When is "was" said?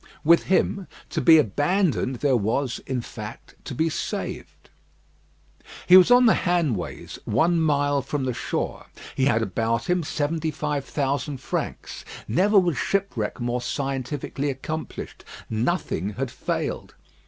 2.35-2.79, 5.95-6.09, 12.57-12.79